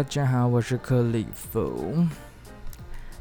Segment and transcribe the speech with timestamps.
[0.00, 1.94] 大家好，我是克里夫。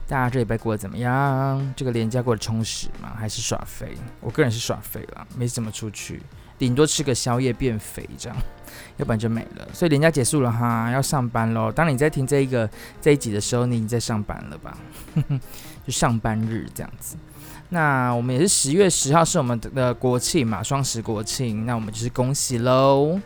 [0.08, 1.74] 大家这礼拜过得怎么样？
[1.76, 3.13] 这个连假过得充实吗？
[3.20, 3.97] 还是耍肥？
[4.21, 6.21] 我个人是耍肥了，没怎么出去，
[6.57, 8.38] 顶多吃个宵夜变肥这样，
[8.96, 9.67] 要不然就没了。
[9.74, 11.70] 所以连假结束了哈，要上班喽。
[11.70, 12.67] 当你在听这一个
[13.02, 14.78] 这一集的时候，你已经在上班了吧？
[15.85, 17.17] 就上班日这样子。
[17.67, 23.20] 那我们也是十月十号是我们的国庆嘛，双十国庆，那我们就是恭喜喽。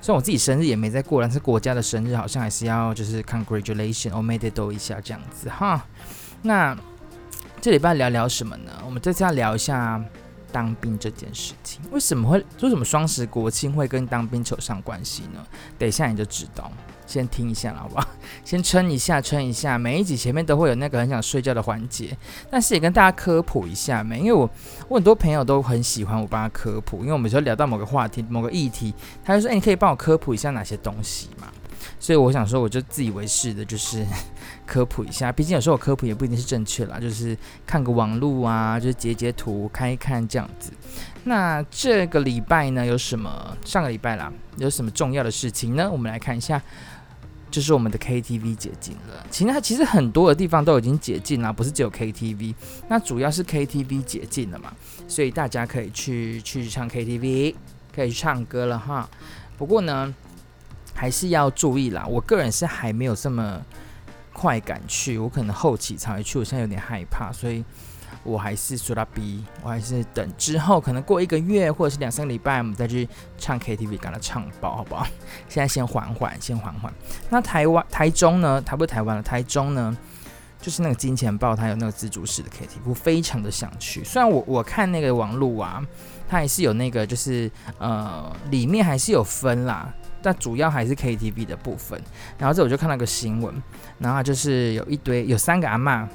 [0.00, 5.84] 虽然我自己生日也没在过，但是国家的生日好像还是要就是 congratulation 我 made it 一下这样子哈。
[6.42, 6.76] 那
[7.60, 8.72] 这礼拜聊聊什么呢？
[8.84, 10.02] 我们这次要聊一下
[10.52, 11.80] 当兵这件事情。
[11.90, 15.44] 为什么会为什么双十国庆会跟当兵扯上关系呢？
[15.76, 16.70] 等一下你就知道。
[17.08, 18.06] 先听一下好不好？
[18.44, 19.78] 先撑一下，撑一下。
[19.78, 22.16] 每一集前面都会有那个很想睡觉的环节，
[22.50, 24.18] 但是也跟大家科普一下没？
[24.20, 24.48] 因为我
[24.88, 31.48] 我很多朋友都很喜欢我帮他科普，因为我们说聊到某个话题、某个议题，他就说：“哎、你可以帮我科普一下哪些东西嘛？”
[32.00, 34.04] 所以我想说，我就自以为是的，就是
[34.66, 35.32] 科普一下。
[35.32, 37.36] 毕竟有时候我科普也不一定是正确啦，就是
[37.66, 40.70] 看个网路啊，就是截截图看一看这样子。
[41.24, 43.56] 那这个礼拜呢，有什么？
[43.64, 45.88] 上个礼拜啦，有什么重要的事情呢？
[45.90, 46.60] 我们来看一下。
[47.50, 52.54] 就是我们的 KTV 解禁了，其实其实很多的地方都已经解禁了，不是只有 KTV。
[52.88, 54.72] 那主要是 KTV 解禁了嘛，
[55.06, 57.54] 所以大家可以去去唱 KTV，
[57.94, 59.08] 可以去唱歌了哈。
[59.56, 60.14] 不过呢，
[60.94, 62.06] 还是要注意啦。
[62.06, 63.60] 我个人是还没有这么
[64.32, 66.38] 快敢去，我可能后期才会去。
[66.38, 67.64] 我现在有点害怕，所以。
[68.24, 73.08] 我还是说到 B，我还是等之后可能过一个月或者是两三个礼拜，我们再去
[73.38, 75.06] 唱 KTV，给它唱爆，好不好？
[75.48, 76.92] 现在先缓缓，先缓缓。
[77.30, 78.60] 那台湾、台中呢？
[78.60, 79.96] 台不是台湾了，台中呢？
[80.60, 84.02] 就是那个金钱豹，它有那个自助式的 KTV，我非常的想去。
[84.02, 85.80] 虽然我我看那个网路啊，
[86.28, 87.48] 它还是有那个，就是
[87.78, 92.02] 呃，里面还是有分啦，但主要还是 KTV 的部分。
[92.36, 93.54] 然后这我就看到个新闻，
[94.00, 96.06] 然后就是有一堆有三个阿嬷。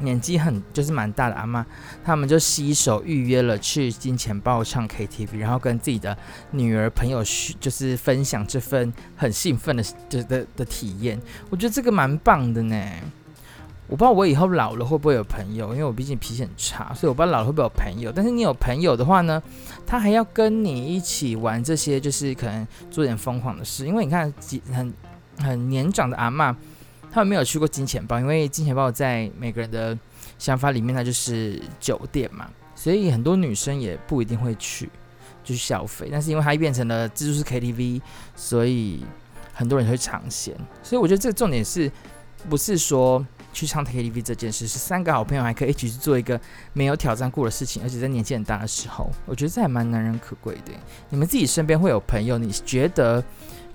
[0.00, 1.64] 年纪很就是蛮大的阿嬷，
[2.04, 6.16] 他们就携手预约了去金钱豹唱 KTV，然后跟自己的
[6.52, 7.22] 女儿朋友
[7.58, 11.20] 就是分享这份很兴奋的的的的体验。
[11.50, 12.84] 我觉得这个蛮棒的呢。
[13.86, 18.12] 我不知道我以后老了会不会有朋友，因为我毕竟脾气很差，所以我不知道老了会不会有朋友。
[18.14, 19.42] 但是你有朋友的话呢，
[19.86, 23.86] 他还要跟你一起玩这些，就是可能做点疯狂的事。
[23.86, 24.92] 因为你看几，很
[25.38, 26.54] 很年长的阿嬷。
[27.10, 29.98] 他们没有去过金钱豹，因为金钱豹在每个人的
[30.38, 34.90] 想法里面，它就是酒店嘛，所以很多女生也不一定会去，
[35.42, 36.08] 就是消费。
[36.12, 38.00] 但是因为它变成了自助式 KTV，
[38.36, 39.04] 所以
[39.52, 40.54] 很多人会尝鲜。
[40.82, 41.90] 所以我觉得这个重点是
[42.48, 46.40] 不是说去唱 KTV 这件事，是三个好朋友还可以一起去做一个
[46.72, 50.72] 没有挑战过的事情，而且在年纪很大的时候，我觉得这还蛮难能可贵的。
[51.08, 53.24] 你们自己身边会有朋友，你觉得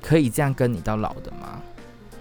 [0.02, 1.62] 可以这样跟你到老的吗？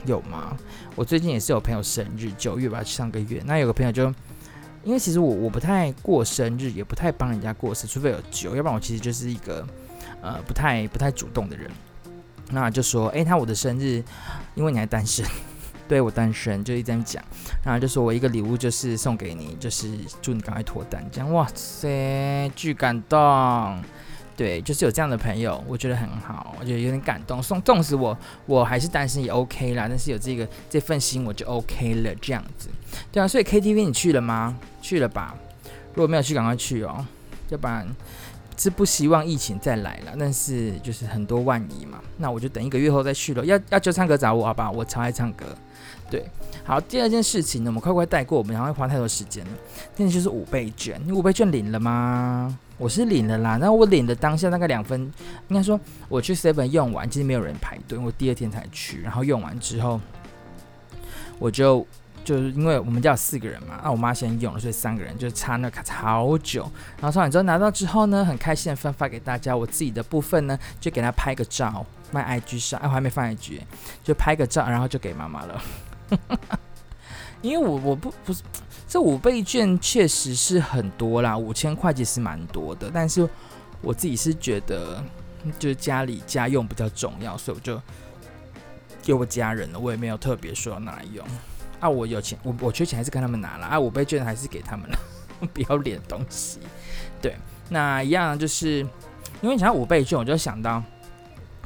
[0.06, 0.56] 有吗？
[0.94, 3.42] 我最近也是有朋友生日，九月吧，上个月。
[3.46, 4.06] 那有个朋友就，
[4.84, 9.66] 因为其实我我不太过生日，也不太帮人家过生，除非有酒，要不然我其实就是一个
[10.20, 11.70] 呃不太不太主动的人。
[12.50, 14.02] 那就说，诶、欸，他我的生日，
[14.54, 15.24] 因为你还单身，
[15.88, 17.24] 对我单身，就一直这样讲。
[17.64, 19.88] 然后就说我一个礼物就是送给你，就是
[20.20, 21.32] 祝你赶快脱单，这样。
[21.32, 23.18] 哇塞，巨感动。
[24.36, 27.42] 对，就是有这样的朋友，我觉得很好，我觉得有点感动。
[27.42, 28.16] 送，纵使我
[28.46, 32.68] 我还是单身也 OK 啦，但是有这个这份心我就 OK 了，这样子。
[33.12, 34.56] 对啊，所以 KTV 你去了吗？
[34.80, 35.34] 去了吧？
[35.94, 37.06] 如果没有去，赶快去哦，
[37.50, 37.86] 要不然
[38.56, 40.14] 是不希望疫情再来了。
[40.18, 43.44] 但是就是很多万一嘛，那我就等一个月后再去了。
[43.44, 44.70] 要要就唱歌找我好不好？
[44.70, 45.44] 我超爱唱歌。
[46.10, 46.24] 对，
[46.64, 49.50] 好，第二件事情呢，我们快快带过，我们然后会花太多时间了。
[49.94, 52.58] 第二件就是五倍券，你五倍券领了吗？
[52.82, 55.00] 我是领了啦，然后我领的当下大概两分，
[55.46, 55.78] 应该说
[56.08, 60.00] 我去 Seven 用完，其实没有人排队，我第二天才去，然后用完之后，
[61.38, 61.86] 我就
[62.24, 73.60] 就是因为我们家有四个人嘛，那我妈先用了，所以三个人就插那卡好久，然后插完之后拿到之后呢，很开心的分发给大家，我自己的部分呢就给他拍个照，卖 IG 上，哎，我还没放 IG，
[74.02, 75.62] 就拍个照，然后就给妈妈了。
[77.42, 78.42] 因为我我不不是
[78.92, 83.26] 这五倍券确实是很多啦，五千块其实蛮多的，但是
[83.80, 85.02] 我自己是觉得
[85.58, 87.80] 就是家里家用比较重要，所以我就
[89.02, 91.26] 给我家人了，我也没有特别说要拿来用
[91.80, 91.88] 啊。
[91.88, 94.98] 我有钱，我我缺钱还是跟他们拿了啊，五倍券还是给他们了，
[95.54, 96.58] 不要脸东西。
[97.22, 97.34] 对，
[97.70, 98.86] 那一样就是
[99.40, 100.84] 因为讲到五倍券，我就想到。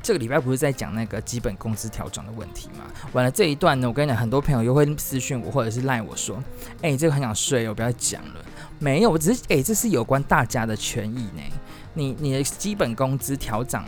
[0.06, 2.85] 这个礼拜不是在讲那个基本工资调整的问题吗？
[3.12, 6.41] 完了这一段呢，我跟你讲，很多朋友又会私讯我，或者是赖我说
[6.81, 8.35] ：“哎，这个很想睡，我不要讲了。”
[8.79, 11.43] 没有，我只是哎，这是有关大家的权益呢。
[11.94, 13.85] 你你的基本工资调涨，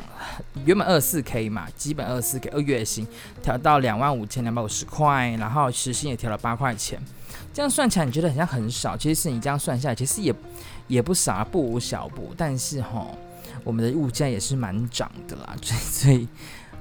[0.64, 3.06] 原本二四 K 嘛，基本二四 K，二月薪
[3.40, 7.00] 调到两万五千两百五十块，然后时薪也调了八块钱，
[7.54, 10.34] 这样算起来你觉得好像很少，其实是你这样算下来，其实也
[10.88, 12.34] 也不少，不无小补。
[12.36, 13.16] 但是吼，
[13.68, 16.26] 我们的物价也是蛮涨的啦， 所以。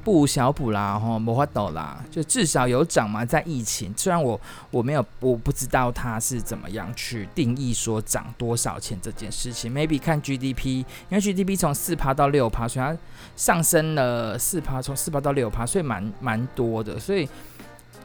[0.08, 3.26] 不无小补啦，吼，没法度啦，就至少有涨嘛。
[3.26, 4.40] 在疫情，虽然我
[4.72, 9.70] 我没有，我不知道它是怎么样去定义说涨多少钱这件事情。
[9.70, 12.98] Maybe 看 GDP，因为 GDP 从四趴到六趴，所以它
[13.36, 16.98] 上升了四趴，从四趴到六趴，所以蛮蛮多的。
[16.98, 17.28] 所以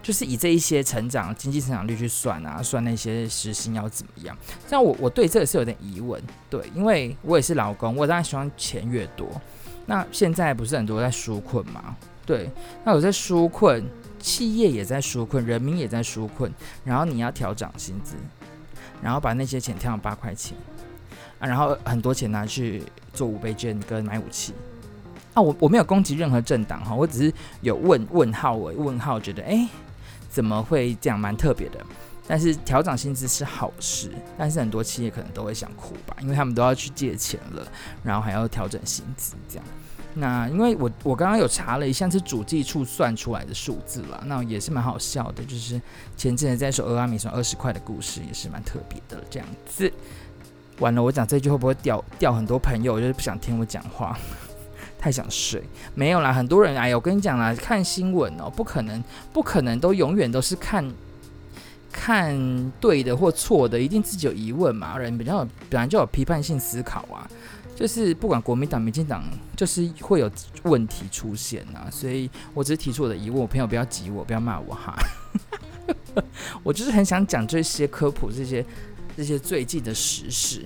[0.03, 4.37] 就是以这一些成长经济成长率去算啊，算那些时薪要怎么样。
[4.67, 6.21] 像我我对这个是有点疑问，
[6.51, 9.29] 对，因为我也是老公，我当然希望钱越多。
[9.87, 11.97] 那现在不是很多在纾困吗？
[12.25, 12.49] 对，
[12.85, 13.85] 那我在纾困，
[14.21, 16.53] 企业也在纾困，人民也在纾困，
[16.85, 18.15] 然后你要调涨薪资，
[19.03, 20.57] 然后把那些钱调到八块钱
[21.41, 22.83] 啊，然后很多钱拿去
[23.13, 24.53] 做五倍券跟买武器
[25.35, 25.43] 啊。
[25.43, 29.69] 我我没有攻击任何政党哈，我只是有问问号，我问号觉得哎，
[30.31, 31.79] 怎么会这样，蛮特别的。
[32.27, 37.67] 但是调整薪资是好事，但是很多企业可能都会想哭吧，因为他们都要去借钱了，
[38.05, 39.65] 然后还要调整薪资这样。
[40.15, 45.81] 那因为我我刚刚有查了一下，是主计处算出来的数字了，那也是蛮好笑的，就是
[46.17, 49.93] 前阵子在说俄阿米算二十块的故事，也是蛮特别的这样子。
[50.79, 53.01] 完了，我讲这句会不会掉掉很多朋友？
[53.01, 54.19] 就是不想听我讲话，
[55.03, 55.61] 太想睡。
[55.97, 59.03] 没有啦，很多人哎，我跟你讲啦，看新闻哦，不可能
[59.33, 60.89] 不可能都永远都是看。
[61.95, 64.97] 看对的或错的，一定自己有疑问嘛？
[64.97, 67.29] 人比较本来就有批判性思考啊，
[67.77, 69.23] 就是不管国民党、民进党，
[69.55, 70.31] 就是会有
[70.63, 71.91] 问题出现啊。
[71.91, 74.95] 所以我只是提出我的疑问，我朋友不要急我，不要骂我哈。
[76.65, 78.65] 我就是很想讲这些科普，这些
[79.15, 80.65] 这些最近的时事。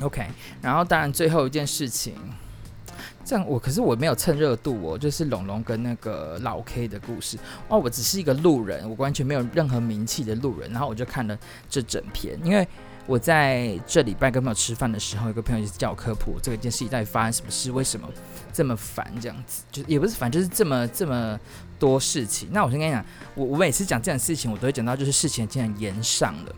[0.00, 0.26] OK，
[0.60, 2.14] 然后当然最后一件事情。
[3.24, 7.38] 这样我可是我没有蹭热度哦，就是龙龙跟那个老 K 的故事
[7.68, 11.38] 哦，我只是一个路人，我完全没有任何名气的路人，然后我就看了
[11.70, 12.66] 这整篇，因为
[13.06, 18.08] 我在这礼拜跟朋友吃饭的时候，有个朋友就叫我科普这个件事情到底发生什么事，为什么
[18.52, 21.38] 这么烦这样子，就也不是烦，就是这么这么
[21.78, 22.48] 多事情。
[22.52, 23.04] 那我先跟你讲，
[23.34, 26.54] 我我每次讲这样的事情，我都会讲到就是事情竟然延上了，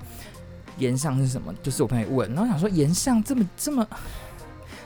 [0.78, 1.54] 延上是什么？
[1.62, 3.86] 就是我朋友问，然后想说延上这么这么。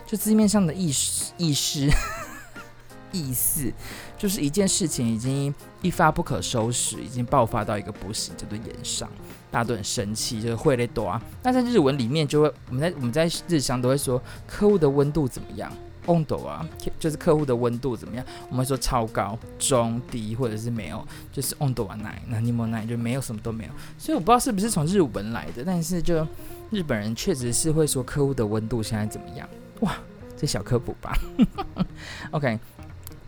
[0.09, 1.87] 就字面上的意思，意思，
[3.13, 3.71] 意思，
[4.17, 9.07] 就是一件事情已经一发不可收拾，已经爆发到一个不行，叫做炎上，
[9.51, 11.23] 大家都很生气，就是会累多啊。
[11.43, 15.71] 那在日文里面就会，我们在我们在日常都会说客户的温度怎么样，
[16.07, 16.67] 温度啊，
[16.99, 23.71] 就是客户的温度怎么样，我们会说超高、中、低或者是没有，就是温度啊奶，那尼莫奶就没有什么都没有。
[23.99, 26.27] 所以我不知道是不是从日文来的，但是就
[26.71, 29.47] 日本人确实是会说客户的温度现在怎么样。
[29.81, 29.95] 哇，
[30.37, 31.17] 这小科普吧，
[32.33, 32.59] OK。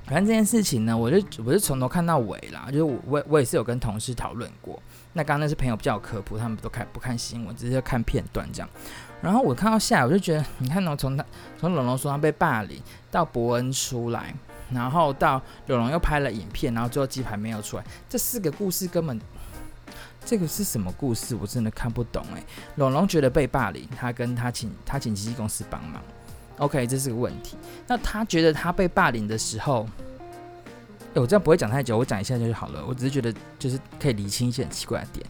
[0.06, 4.82] 反正这件事情呢，我就我是从头看到尾啦，就是我我我也是有跟同事讨论过。
[5.12, 8.69] 那刚刚那是朋友比较有科普，他们都看不看新闻，只是看片段这样。
[9.23, 11.25] 然后我看到下来，我就觉得，你看呢，从他
[11.61, 14.35] 从龙龙说他被霸凌，到伯恩出来，
[14.73, 19.20] 然后到龙龙又拍了影片，然后最后鸡排没有出来，这四个故事根本，
[20.25, 21.37] 这个是什么故事？
[21.37, 22.43] 我真的看不懂哎。
[22.75, 26.02] 龙龙觉得被霸凌，他跟他请他请经纪公司帮忙。
[26.61, 27.57] OK，这是个问题。
[27.87, 29.87] 那他觉得他被霸凌的时候，
[31.14, 32.85] 欸、我这样不会讲太久，我讲一下就好了。
[32.87, 35.26] 我只是觉得就是可以理清一些很奇怪的点。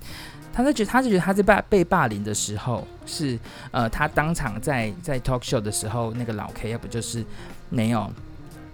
[0.52, 3.38] 他在觉得，他就觉得他在霸被霸凌的时候是
[3.70, 7.24] 呃，他当场在在 talk show 的时候，那个老 K 要不就是
[7.68, 8.10] 没有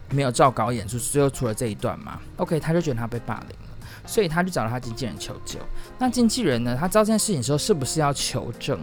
[0.09, 2.19] 没有照稿演出，最后出了这一段嘛。
[2.39, 5.59] OK，他就觉得他被霸凌了，所以他就找了他经纪人求救。
[5.99, 8.81] 那经纪人呢，他知道这件事情的时候，是不是要求证？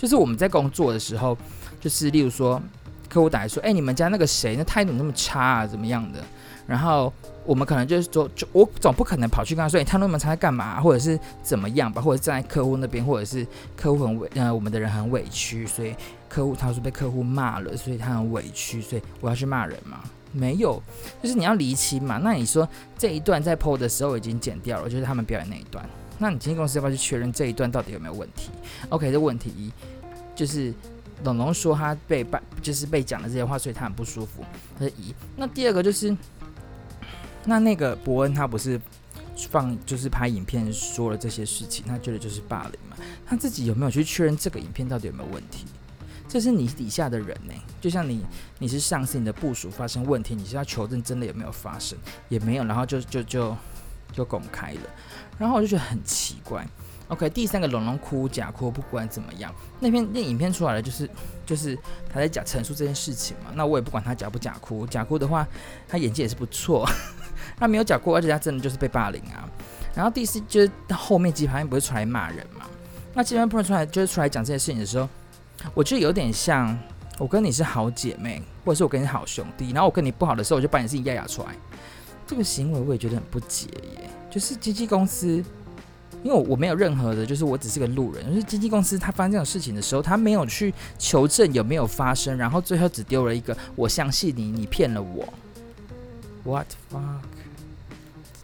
[0.00, 1.36] 就是我们在工作的时候。
[1.82, 2.60] 就是例如说，
[3.08, 6.22] 客户打来说，哎、你们家那个谁，那态度那么差啊，怎么样的？
[6.66, 7.10] 然后
[7.46, 10.78] 我们可能就是说，就我总不可能跑去跟他说，哎、欸，态度那么差在干嘛？
[10.78, 12.02] 或者是怎么样吧？
[12.02, 15.96] 或者在客户那边，或者是客户很委，呃，我们的人很委屈，所以
[16.28, 20.00] 客户他说被客户骂了，所以他很委屈，所以我要去骂人吗？
[20.32, 20.82] 没有，
[21.22, 22.20] 就是你要离奇嘛。
[22.22, 25.82] 那你说这一段在 PO 的时候已经剪掉了，就是他们表演那一段，
[26.20, 28.50] 那你经纪公司要不要去确认这一段到底有没有问题
[28.90, 29.72] ？OK，这问题一
[30.36, 30.72] 就是。
[31.22, 34.42] 龙龙说他被霸，就是被讲的这些话，所以他很不舒服。
[34.78, 36.16] 他是一，那第二个就是，
[37.44, 38.80] 那那个伯恩他不是
[39.50, 42.96] 放就是拍影片说了这些事情，他觉得就是霸凌嘛？
[43.26, 45.66] 他自己有没有去确认这个影片到底有没有问题？
[46.26, 48.24] 这是你底下的人呢、就像你
[48.58, 51.98] 你是上司，你的部署发生问题，你是要求证真的有没有发生，
[52.30, 53.54] 也没有，然后就就就
[54.12, 54.80] 就公开了，
[55.38, 56.66] 然后我就觉得很奇怪。
[57.08, 61.10] OK，第三个龙龙哭假哭，不管怎么样，那篇那影片出来了，就是
[61.44, 61.76] 就是
[62.08, 63.50] 他在讲陈述这件事情嘛。
[63.54, 65.44] 那我也不管他假不假哭，假哭的话，
[65.88, 66.88] 他演技也是不错。
[67.58, 69.48] 他没有假哭，而且他真的就是被霸凌啊。
[69.92, 72.64] 然后第四就是到后面鸡排不是出来骂人嘛？
[73.12, 75.08] 那鸡排妹不能出来就是出来讲这些事情的时候，
[75.74, 76.78] 我觉得有点像
[77.18, 81.48] 我跟你是好姐妹，或者是我跟你好兄弟，然后我跟你不好的时候，我就把你事情压压出来。
[82.30, 85.44] 这个行为我也觉得很不解耶，就是经纪公司。
[86.22, 88.24] 因为我我没有任何的，就是我只是个路人。
[88.28, 95.26] 就是经纪公司他发生这种事情的时候，他没有去求证有没有发生，然后最后只丢了一个“我相信你，你骗了我”。
[96.44, 97.00] What fuck？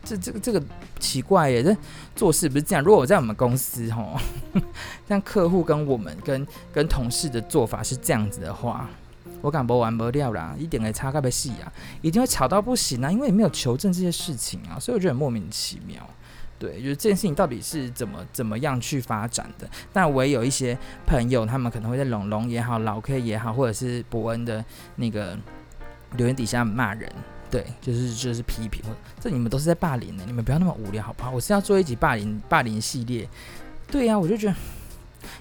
[0.02, 0.60] 这这个这个
[0.98, 1.62] 奇怪耶！
[1.62, 1.76] 这
[2.16, 2.82] 做事不是这样。
[2.82, 4.16] 如果我在我们公司吼，
[5.06, 8.88] 像客户跟我们跟跟同事的做法是这样子的话，
[9.40, 16.08] 我敢不完不掉啦，一点也差个别戏啊，一定会吵到不行啊，因为没有求证这些事情啊，所以我觉得莫名其妙。
[16.58, 19.68] 对，就是这件事情到底是怎么怎么样去发展的？
[19.92, 20.74] 但我也有一些
[21.06, 24.64] 朋友，他们可能会在龙龙也好、老 K 也好，或者是伯恩的
[24.94, 25.36] 那个
[26.16, 27.12] 留言底下骂人，
[27.50, 28.82] 对，就是就是批评，
[29.20, 31.30] 这你们都是在霸凌呢，你们不要那么无聊好不好？
[31.30, 33.28] 我是要做一集霸凌霸凌系列，
[33.90, 34.54] 对呀、我就觉得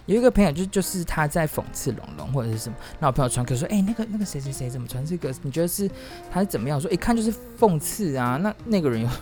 [0.06, 5.34] 有一个朋友就就是他在讽刺龙龙或者是什么，那我朋友传给说，哎，那个那个谁谁谁怎么传这个？
[5.42, 5.90] 你觉得是
[6.32, 6.80] 他是怎么样？
[6.80, 9.10] 说一看就是讽刺啊，那那个人有。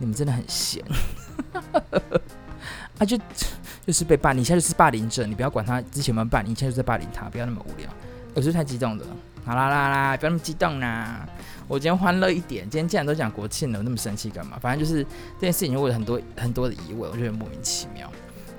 [0.00, 0.82] 你们真的很闲，
[2.98, 3.16] 啊就
[3.86, 7.88] 就是被霸凌，你现在就是霸凌者，你不要管他之前有没有霸凌，你现在就在霸凌他，不要那么无聊。
[8.34, 9.06] 我是太激动了，
[9.44, 11.24] 好啦啦啦，不要那么激动啦。
[11.68, 14.58] 我今天欢乐一点，今天既然都讲国庆了，我那么生气干嘛？
[14.60, 15.04] 反正就是
[15.38, 18.10] 这件事情，我有很多很多的疑问，我觉得莫名其妙。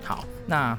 [0.05, 0.77] 好，那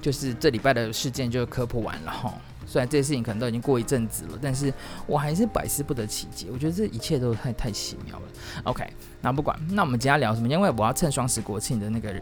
[0.00, 2.34] 就是这礼拜的事件就科普完了哈。
[2.66, 4.72] 虽然这些事情可能都已经过一阵子了，但是
[5.06, 6.46] 我还是百思不得其解。
[6.52, 8.22] 我觉得这一切都太太奇妙了。
[8.62, 8.86] OK，
[9.20, 10.46] 那不管，那我们今天聊什么？
[10.46, 12.14] 因为我要趁双十国庆的那个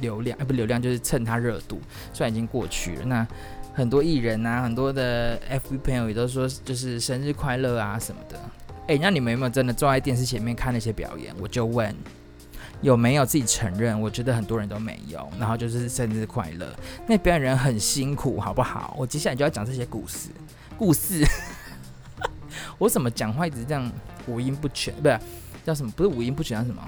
[0.00, 1.80] 流量，哎，不，流量就是趁它热度。
[2.12, 3.26] 虽然已经过去了，那
[3.74, 8.38] 很多艺人啊，很多的 FB 朋友也都说，就是生日快乐啊什么的。
[8.86, 11.34] 哎，那你们有没有真的坐在电视前面看那些表演？
[11.40, 11.92] 我就问。
[12.82, 14.00] 有没有自己承认？
[14.00, 15.28] 我觉得很多人都没有。
[15.38, 16.66] 然后就是生日快乐，
[17.06, 18.94] 那表演人很辛苦，好不好？
[18.98, 20.28] 我接下来就要讲这些故事。
[20.78, 21.22] 故事，
[22.78, 23.90] 我怎么讲话一直这样
[24.26, 24.94] 五音不全？
[24.94, 25.20] 不是
[25.64, 25.92] 叫什么？
[25.92, 26.82] 不是五音不全，叫什么？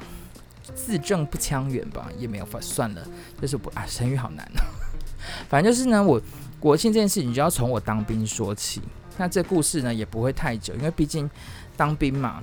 [0.74, 2.08] 字正不腔圆吧？
[2.16, 3.06] 也没有法，算了，
[3.40, 4.64] 就是不啊，成语好难哦。
[5.50, 6.20] 反正就是呢，我
[6.58, 8.80] 国庆这件事情就要从我当兵说起。
[9.18, 11.28] 那这故事呢也不会太久，因为毕竟
[11.76, 12.42] 当兵嘛。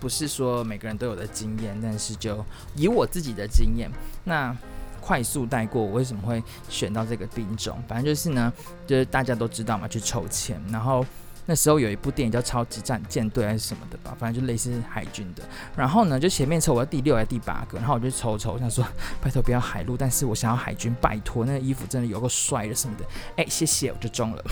[0.00, 3.90] 不是说每个人都有的经验，但是就以我自己的经验，
[4.24, 4.56] 那
[5.00, 5.82] 快速带过。
[5.82, 7.82] 我为什么会选到这个兵种？
[7.86, 8.52] 反正就是呢，
[8.86, 10.60] 就是大家都知道嘛，去抽签。
[10.70, 11.06] 然后
[11.46, 15.42] 那时候有一部电影叫《超级战舰队》还是什么的吧，反正就类似海军的。
[15.76, 18.84] 然后呢，就前面抽我要第六还是第八个，然后我就抽抽，我想说
[19.22, 23.04] 拜托不要海陆，但是我想要海军，拜托那个衣服真的有够帅的什么的。
[23.36, 24.44] 哎，谢谢，我就中了。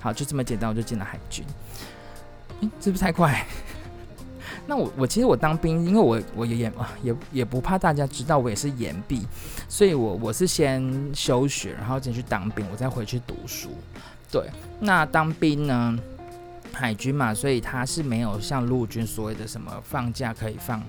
[0.00, 1.44] 好，就这么简单，我就进了海军。
[2.60, 3.46] 嗯，是不是太快？
[4.68, 6.72] 那我我其实我当兵，因为我我也也
[7.02, 9.26] 也也不怕大家知道我也是延毕，
[9.66, 13.70] 所以我我是先休学，然后进去当兵，我再回去读书。
[14.30, 14.44] 对，
[14.78, 15.98] 那当兵呢，
[16.70, 20.82] 海军嘛，所以他是没有像陆军所谓的什么放假可以放。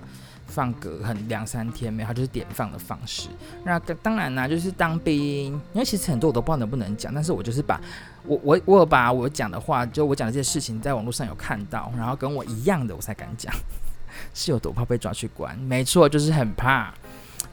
[0.49, 3.29] 放个很两三天没有，它就是点放的方式。
[3.63, 7.79] 那当然啦，就是当兵，因为其实很多我都不知道能不能讲，但是我就是把
[8.25, 13.53] 我我我有把我讲的话，就我讲的这些事情，在网络上有看到，然后跟我一样的，我才敢讲，
[14.33, 15.57] 是有多怕被抓去关？
[15.59, 16.93] 没错，就是很怕。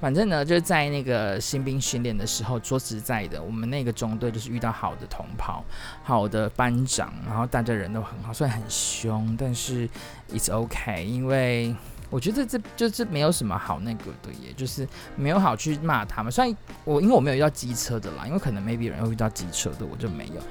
[0.00, 5.64] 反正呢，就是在那个新兵训练的时候，说实在的，我们那个中队就是遇到好的同袍、
[6.02, 9.88] 好的班长，然后大家人都很好，虽然很凶，但是
[10.32, 11.74] it's OK，因为。
[12.08, 14.86] 我觉得这就是没有什么好那个的，也就是
[15.16, 16.30] 没有好去骂他们。
[16.30, 20.42] 虽然我因为我没有遇到机车的啦，因为可能 maybe 有人会遇到机车的，我就没有。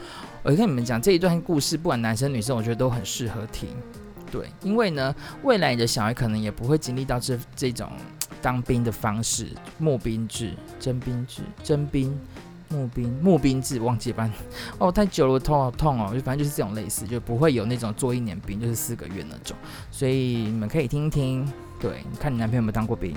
[0.44, 3.70] 我跟你们讲这一段故事，不管男生女生，我觉得都很适合听。
[4.32, 7.90] 对，因为呢，未来你的小孩可能也不会经历到这这种
[8.42, 9.48] 当兵的方式，
[9.78, 12.18] 募兵制、征兵制、征兵。
[12.70, 14.32] 募兵募兵制忘记班
[14.78, 16.12] 哦，太久了，我头好痛哦。
[16.14, 19.56] 就反正就是这种类似，就不会有那种做一年兵就是四个月那种。
[19.92, 21.48] 所以你们可以听听，
[21.80, 23.16] 对，你看你男朋友有没有当过兵？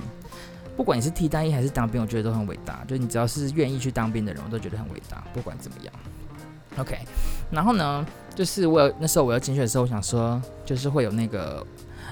[0.77, 2.85] 不管你是替代役还是当兵，我觉得都很伟大。
[2.87, 5.25] 就你只要是愿意去当兵的人，我都觉得很伟大。
[5.33, 5.93] 不管怎么样
[6.79, 6.99] ，OK。
[7.51, 11.67] 然后呢，就是我有那时候我要进去的时候，我想说，就是会有那个。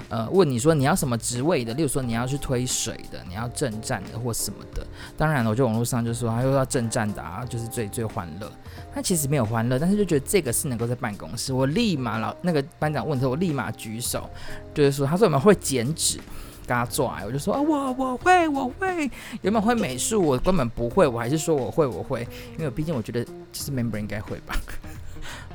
[0.09, 1.73] 呃，问你说你要什么职位的？
[1.73, 4.85] 例如说你要去推水的，你要正战的或什么的。
[5.17, 8.51] 当然了，我就网络上就说他又要正战的啊，就是最最欢乐。
[8.93, 11.51] 他其实没有欢乐，但是就觉得这个是能够在办公室。
[11.51, 14.29] 我立马老那个班长问他，我立马举手，
[14.73, 16.17] 就是说他说我们会剪纸，
[16.65, 19.11] 跟他做爱，我就说啊，我我会我会，
[19.41, 20.21] 有没有会美术？
[20.21, 24.55] 我根本不会，我还是说我会我会，因为毕竟我觉得就是 member 应该会吧。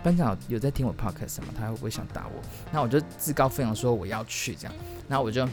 [0.02, 1.48] 班长有在听我 podcast 吗？
[1.58, 2.42] 他会不会想打我？
[2.72, 4.74] 那我就自告奋勇说我要去这样，
[5.08, 5.48] 那我就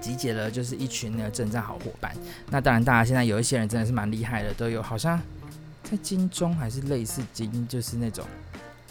[0.00, 2.14] 集结了就是一群那个征战好伙伴。
[2.50, 5.20] 那当然，大家现在有一些人真的是蛮厉害的，都有好像
[5.82, 8.24] 在金钟还是类似金，就是那种。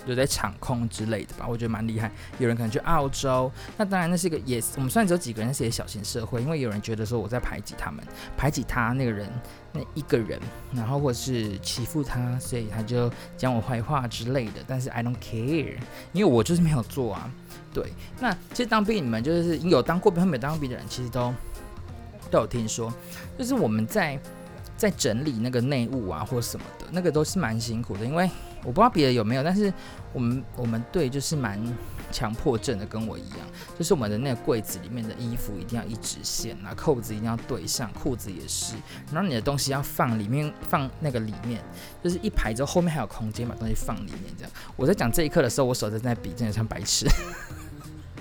[0.06, 2.12] 就在场控之类的吧，我觉得蛮厉害。
[2.38, 6.42] 有人可能去澳洲，那当然那是一个也我们虽然只有几个人，是一个小型社会。
[6.42, 8.04] 因为有人觉得说我在排挤他们，
[8.38, 9.28] 排挤他那个人
[9.74, 10.40] 那一个人，
[10.74, 14.64] 然后或是欺负他，所以他就讲我坏话之类的。
[14.68, 15.78] 但是 I don't care，
[16.14, 17.32] 因为我就是没有做啊。
[17.74, 21.34] 对，那其实当兵你们就是有当过兵和没当兵的人，其实都
[22.30, 22.94] 都有听说，
[23.38, 24.20] 就是我们在
[24.78, 28.30] 在整理那个内务啊或什么的，那个都是蛮辛苦的，因为。
[28.66, 29.72] 我不知道别的有没有，但是
[30.12, 31.62] 我们我们队就是蛮
[32.12, 33.40] 强迫症的，跟我一样，
[33.78, 38.76] 就是我们的那个柜子里面的衣服一定要一直线啊，扣子一定要对上，裤子也是，
[39.12, 41.62] 然后你的东西要放里面，放那个里面，
[42.04, 44.52] 就是一排之后后面还有空间把东西放里面这样。
[44.76, 47.06] 我在讲这一刻的时候，我手在在比，真的像白痴，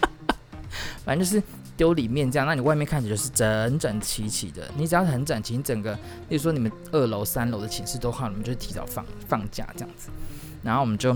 [1.04, 1.42] 反正就是
[1.76, 5.92] 丢里面这样，那你外面看起来就是整整齐齐的，你只要很整齐，整个，
[6.28, 10.08] 例如说你们二楼、三楼的寝室都好，你们就提早放放假这样子。
[10.62, 11.12] 然后我们就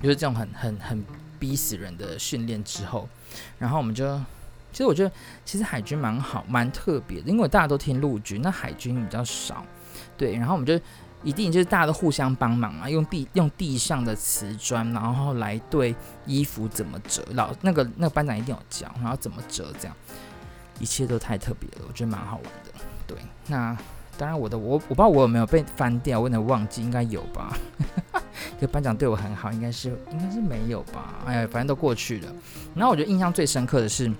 [0.00, 1.04] 就是这种很很很
[1.38, 3.08] 逼死人的训练之后，
[3.58, 4.16] 然后我们就
[4.72, 5.10] 其实我觉得
[5.44, 9.64] 其实海军蛮好蛮特别的，因为大家都听陆军，那海军比较少，
[10.16, 10.34] 对。
[10.34, 10.78] 然后我们就
[11.22, 15.94] 一定就是大家都互相帮忙啊，用地用地上的瓷砖，然后来对
[16.26, 19.96] 衣服怎么折，老那个那个班长一定有教，然后怎么折，这样
[20.78, 22.80] 一切都太特别了，我觉得蛮好玩的。
[23.06, 23.76] 对，那
[24.16, 27.56] 当然我的我我不知道我有没有被翻掉，我有点忘记，应该有吧。
[28.58, 31.16] 这个班长对我很好，应该是应该是没有吧？
[31.26, 32.32] 哎呀，反正都过去了。
[32.74, 34.10] 然后我觉得印象最深刻的是，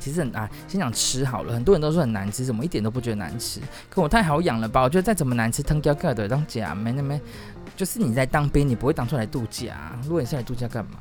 [0.00, 1.52] 其实很啊，先讲吃好了。
[1.52, 3.60] 很多人都说很难吃，怎么一点都不觉得难吃？
[3.88, 4.82] 可我太好养了吧？
[4.82, 7.20] 我觉得再怎么难吃，汤胶盖的当假没那么，
[7.76, 9.96] 就是你在当兵，你不会当出来度假。
[10.02, 11.00] 如果你是来度假干嘛？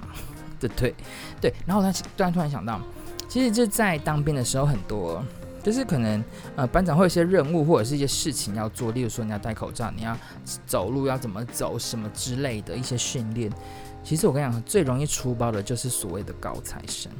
[0.59, 0.93] 对对
[1.39, 1.53] 对。
[1.65, 2.81] 然后他突然突然想到，
[3.27, 5.23] 其实就在当兵的时候，很多。
[5.61, 6.23] 就是可能，
[6.55, 10.17] 呃，班长会有一些任务或者是一些事情要做，例如说你要戴口罩，你要
[10.65, 13.51] 走路要怎么走，什么之类的一些训练。
[14.01, 17.11] 其实我跟你讲，最容易出包的就是所谓的高材生，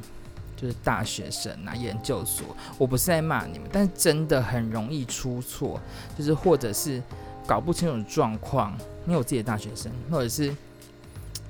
[0.60, 2.44] 就是大学生啊，研究所。
[2.76, 5.80] 我不是在骂你们，但是真的很容易出错，
[6.18, 7.02] 就是或者是
[7.46, 8.76] 搞不清楚状况。
[9.06, 10.54] 因为我自己的大学生，或者是。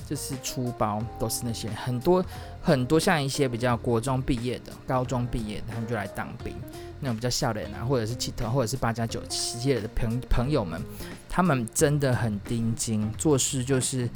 [0.09, 2.25] 就是出包都是那些很多
[2.61, 6.53] 很多像一些比较国中毕业的、高中毕业的，他们就来当兵。
[6.99, 10.83] 那种比较笑脸啊，或者是七头，或者是八加九企业的朋朋友们，
[11.29, 14.11] 他们真的很盯紧，做事就是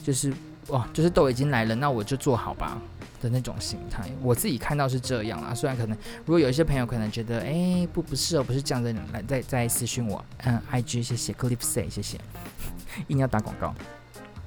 [0.00, 0.32] 就是
[0.68, 2.80] 哇，就是都已经来了，那我就做好吧
[3.20, 4.08] 的那种心态。
[4.22, 12.18] 我自己看到是这样啊，虽然可能如果有一些朋友可能觉得，哎、不不是哦，不是这样的，来再再私讯我，嗯，IG 谢谢，Clip Say 谢谢，
[13.08, 13.74] 硬要打广告。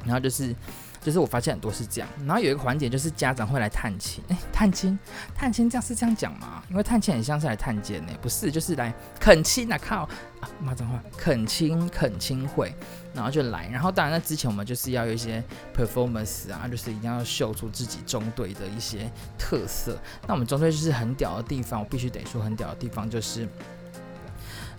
[0.06, 0.56] 然后就是，
[1.02, 2.08] 就是我发现很多是这样。
[2.26, 4.98] 然后有一个环节就是家长会来探亲，哎，探亲，
[5.36, 6.64] 探亲这样是这样讲吗？
[6.70, 9.78] 因为探亲很像是来探监呢，不是，就是来恳亲啊！
[9.78, 10.04] 靠，
[10.40, 12.74] 啊，骂脏话，恳亲恳亲会，
[13.20, 13.68] 然后就来。
[13.70, 15.44] 然后当然，那之前我们就是要有一些
[15.76, 19.98] performance 啊，就是一定要秀出自己中队的一些特色。
[20.28, 23.48] 那我们中队就是很屌的地方，我必须得说很屌的地方就是。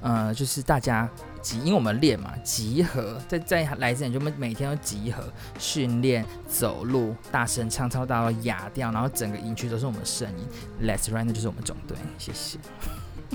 [0.02, 1.06] 呃，就是大家
[1.42, 5.22] 集，因为我们练嘛，集合在在来之前就们每天都集合
[5.58, 10.88] 训练走路，大声唱唱到哑掉，然后整个营区都是我们的声音。
[10.88, 12.58] Let's run，那就是我们总队，谢谢。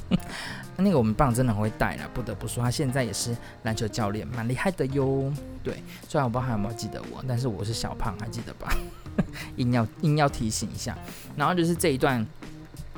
[0.77, 5.31] 那个我们棒真的很会带了，不得不说，他现在也是篮球教练，蛮厉害的哟。
[5.63, 8.73] 对，虽然我不知道还有没有记得我，但是我是小胖，还记得吧？
[9.57, 10.97] 硬要硬要提醒一下。
[11.35, 12.25] 然后就是这一段。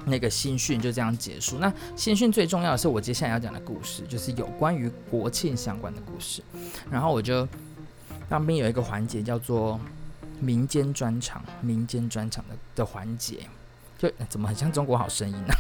[0.09, 1.57] 那个新训就这样结束。
[1.59, 6.41] 那新训最重要的是我接下来要讲的故事，就是有关于国庆相关的故事。
[6.89, 7.45] 然后我就
[8.29, 9.77] 当兵有一个环节叫做
[10.39, 13.39] 民间专场，民间专场的的环节，
[13.97, 15.53] 就怎么很像中国好声音呢？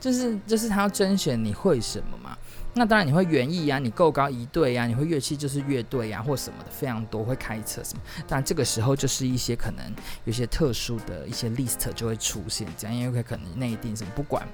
[0.00, 2.36] 就是就是他要甄选你会什么嘛。
[2.74, 8.00] 那当然你会园艺呀，你够高一队呀，你会乐器就是乐队呀或什么的非常多，会开车什么。
[8.26, 9.84] 但这个时候就是一些可能
[10.24, 14.48] 有些特殊的一些 list 就会出现，这样因为可能内定什么不管。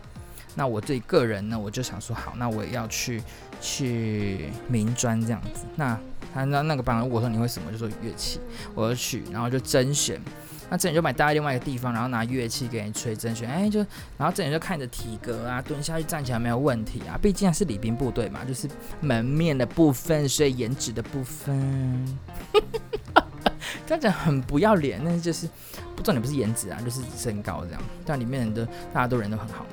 [0.57, 3.23] 那我对个人呢，我就想说好，那我也要去
[3.61, 5.65] 去民专这样子。
[5.77, 5.97] 那
[6.35, 8.41] 他那那个班长问我说你会什么，就说乐器，
[8.75, 10.21] 我就去，然后就甄选。
[10.71, 13.79] 那这里就买搭在另外一个地方，然后拿乐器给你吹甄选，哎，就
[14.19, 18.69] 然后这里就看着体格啊，蹲下去站起来没有问题啊，毕竟还是礼宾部队嘛，就是
[19.01, 22.19] 门面的部分，所以颜值的部分，
[23.87, 25.49] 这样讲很不要脸，那就是
[25.97, 27.83] 不重点不是颜值啊，就是身高这样。
[28.05, 29.65] 但里面人都大家都人都很好，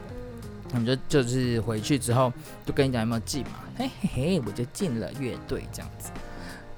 [0.71, 2.31] 我们就就是回去之后
[2.65, 6.09] 就跟你讲有没有进嘛，嘿嘿嘿，我就进了乐队这样子。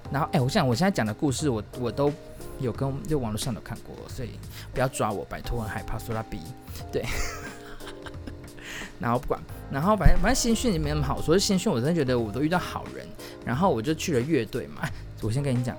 [0.09, 2.11] 然后哎、我想我现在讲的故事我我都
[2.59, 4.31] 有跟就网络上都看过，所以
[4.73, 6.39] 不要抓我，拜托，很害怕说他逼
[6.91, 7.03] 对。
[8.99, 9.39] 然后不管，
[9.71, 13.05] 然后反正反正新训也没那么好说，新训我真的觉得我都遇到好人，
[13.45, 14.89] 然后我就去了乐队嘛。
[15.21, 15.77] 我先跟你讲，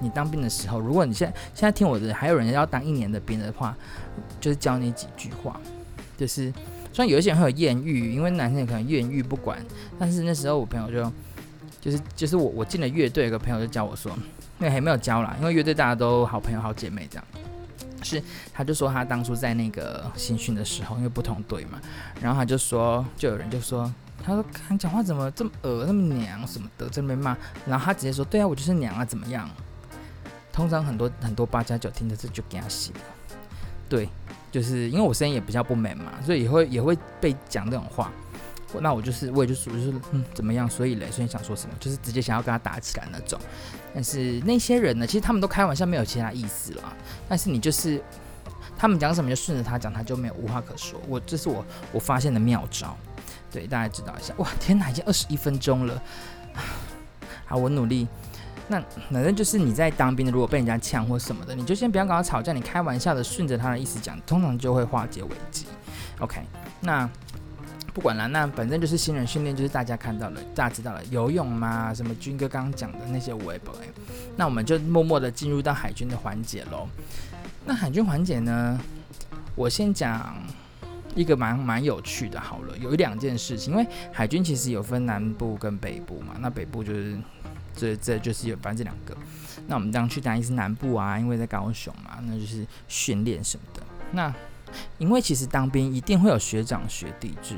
[0.00, 3.76] 你当兵的时候，如果你现现在听我的，还有人要当一年的兵的话，
[4.40, 5.60] 就是教你几句话，
[6.18, 6.52] 就是
[6.92, 9.64] 虽然有一些人会有艳遇，因为男生也可能艳遇不管，
[9.96, 11.12] 但是那时候我朋友就
[11.80, 14.10] 就是就是我我进了乐队，有个朋友就教我说，
[14.58, 17.24] 那还没有交啦，因为乐队大家都好朋友好姐妹这样。
[18.02, 18.22] 是，
[18.54, 21.80] 他就说他当初在那个新训的时候，因为不同队嘛，
[22.20, 23.92] 然后他就说，就有人就说，
[24.22, 29.48] 他说看讲话怎么这么恶，那么娘什么的，在那边骂，然后他直接说，对啊，我就是娘啊，怎么样？
[30.52, 33.00] 通常很多很多八加九听着这就给他洗了，
[33.88, 34.08] 对，
[34.52, 38.10] 就是因为我声音也比较不美嘛，所以也会也会被讲这种话。
[38.80, 40.68] 那我就是，我也就属于就是，嗯，怎么样？
[40.68, 41.74] 所以嘞，所以想说什么？
[41.80, 43.38] 就是直接想要跟他打起来那种。
[43.94, 46.96] 但是那些人呢，其实他们都开玩笑，没有其他意思了。
[47.26, 48.02] 但是你就是，
[48.76, 51.00] 他们讲什么就顺着他讲，他就没有无话可说。
[51.08, 52.94] 我这是我我发现的妙招，
[53.50, 54.34] 对大家知道一下。
[54.36, 56.02] 哇，天哪，已经二十一分钟了。
[57.46, 58.06] 好，我努力。
[58.68, 65.66] 那反正就是你在当兵的，如果被人家呛或什么的，你就先不要跟他吵架，你开玩笑的顺着他的意思讲，通常就会化解危机。
[66.18, 66.42] OK，
[66.80, 67.08] 那。
[67.96, 73.74] 不管了，那反正就是新人训练，就是大家看到了，大家知道了游泳嘛，什么军哥刚刚讲的那些微博，
[74.36, 76.86] 那我们就默默的进入到海军的环节喽。
[77.64, 78.78] 那海军环节呢，
[79.54, 80.36] 我先讲
[81.14, 87.16] 一个蛮蛮有趣的，好了，有一两件事情，因为海军其实有分南部跟北部嘛，那北部就是
[87.74, 89.16] 这这就是有反正这两个，
[89.66, 93.82] 那我们当去当然是南部啊，因为在高雄嘛，那就是训练什么的。
[94.12, 94.34] 那
[94.98, 97.56] 因为其实当兵一定会有学长学弟制。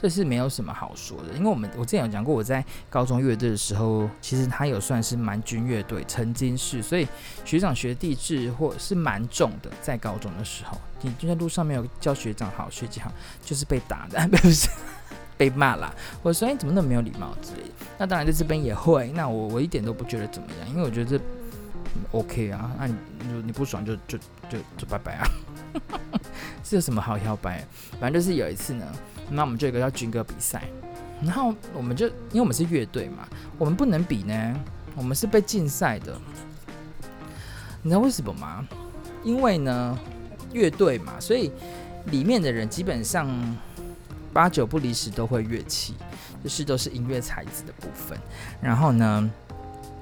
[0.00, 7.08] 这是没有什么好说的，因为我们我之前有讲过，我在高中乐队的时候，其实他有算是蛮军乐队，曾经是，所以
[7.44, 13.10] 学长学弟制或是蛮重的，在高中的时候，你就在路上没有叫学长好，学姐好，
[13.42, 14.68] 就是被打的， 不是
[15.38, 15.90] 被骂啦，
[16.22, 17.70] 我说你怎么那么没有礼貌之类的。
[17.98, 21.24] 那当然在这边也会，那我我一点都不觉得怎么样，因为我觉得这
[22.12, 22.94] OK 啊，那你
[23.46, 24.18] 你不爽就就
[24.50, 25.26] 就就拜拜啊，
[26.62, 27.66] 这有什么好摇摆？
[27.98, 28.84] 反正就是有一次呢。
[29.30, 30.64] 那我们就有个叫军歌比赛，
[31.22, 33.26] 然后我们就因为我们是乐队嘛，
[33.58, 34.54] 我们不能比呢，
[34.94, 36.16] 我们是被禁赛的。
[37.82, 38.66] 你知道为什么吗？
[39.22, 39.98] 因为呢，
[40.52, 41.52] 乐队嘛，所以
[42.06, 43.28] 里面的人基本上
[44.32, 45.94] 八九不离十都会乐器，
[46.42, 48.18] 就是都是音乐才子的部分。
[48.60, 49.30] 然后呢，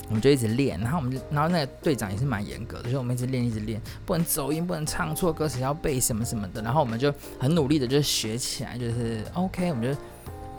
[0.09, 6.61] 我们就一直练，然后我们就，然后那个队长也是蛮严格的，所以我们一直练，一直练，不能走音，不能唱错歌词，要背什么什么的。
[6.61, 10.01] 然后我们就很努力的就学起来，就是 OK，我们就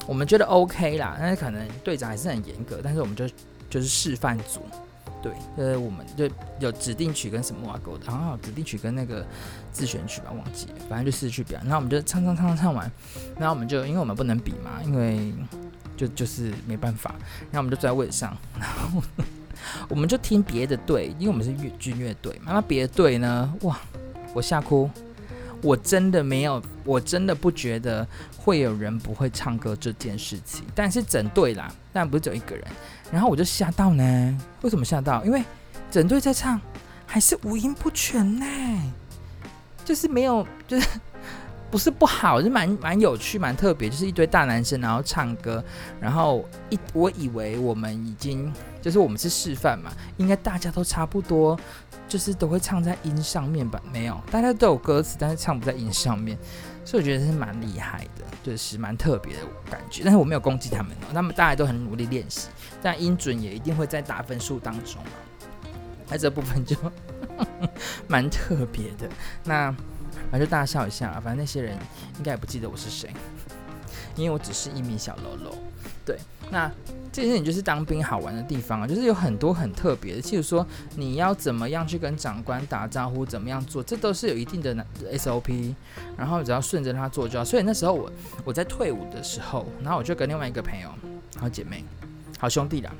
[0.07, 1.15] 我们觉得 OK 啦。
[1.19, 3.27] 但是可能队长还是很严格，但是我们就
[3.69, 4.61] 就是示范组，
[5.21, 6.29] 对，呃，我们就
[6.59, 9.25] 有指定曲跟什么挂钩的，好像指定曲跟那个
[9.71, 11.63] 自选曲吧，忘记了，反正就是去表演。
[11.67, 12.91] 然后我们就唱唱唱唱完，
[13.37, 15.33] 然后我们就因为我们不能比嘛，因为
[15.95, 17.15] 就就是没办法，
[17.51, 19.01] 然后我们就坐在位置上，然后。
[19.89, 22.51] 我们就听别的队，因为我们是乐军乐队嘛。
[22.53, 23.51] 那别的队呢？
[23.61, 23.79] 哇，
[24.31, 24.87] 我吓哭！
[25.63, 30.63] 我真的没有，我真的不觉得会有人不会唱歌这件事情。
[30.75, 32.63] 但是整队啦，但不是只有一个人。
[33.11, 34.37] 然后我就吓到呢。
[34.61, 35.25] 为什么吓到？
[35.25, 35.43] 因为
[35.89, 36.61] 整队在唱，
[37.07, 38.45] 还是五音不全呢。
[39.83, 40.87] 就是没有，就是。
[41.75, 45.61] 不是不好，是蛮蛮有趣、蛮特别，就是一堆大男生然后唱歌，
[45.99, 48.49] 然后一我以为我们已经
[48.81, 51.59] 就是我们是示范嘛，应该大家都差不多，
[52.07, 53.77] 就是都会唱在音上面吧？
[53.91, 56.37] 没有，大家都有歌词，但是唱不在音上面，
[56.85, 60.01] 所以我觉得是蛮厉害的，就是蛮特别的感觉。
[60.05, 62.47] 但是我没有攻击他们哦，他们大家都很努力练习，
[62.81, 65.03] 但音准也一定会在打分数当中。
[66.07, 66.77] 那这部分就
[68.07, 69.09] 蛮特别的。
[69.43, 69.75] 那。
[70.31, 71.77] 反正大家笑一下，反正那些人
[72.17, 73.09] 应该也不记得我是谁，
[74.15, 75.55] 因为我只是一名小喽啰。
[76.05, 76.19] 对，
[76.51, 76.71] 那
[77.11, 84.75] 这件事情就是当兵好玩的地方啊，就是有很多很特别的，譬如说你要怎么样去跟长官打招呼，怎么样做，这都是有一定的
[85.13, 85.73] SOP，
[86.15, 87.45] 然后只要顺着他做就好。
[87.45, 88.11] 所以那时候我
[88.43, 90.89] 我在退伍的时候，然后我就跟另外一个朋友、
[91.39, 91.83] 好姐妹、
[92.37, 92.93] 好兄弟啦。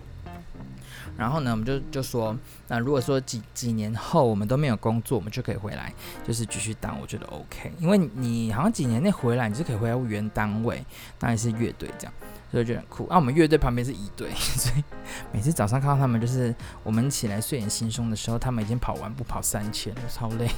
[1.17, 2.36] 然后呢，我们就就说，
[2.67, 5.93] 那如果说几几年后我们都没有工作，我们就可以回来，
[6.28, 7.71] 就是继续当，我觉得 OK。
[7.80, 10.86] 因为你好像几年内回来，你就可以回到原单位，
[11.17, 12.13] 当然是乐队这样，
[12.51, 13.08] 所以就很酷。
[13.08, 14.84] 啊，我们乐队旁边是仪队， 所以
[15.32, 20.49] 每次早上看到他们，就是我们起来睡眼惺忪的时候，他们已经跑完步跑三千，超累。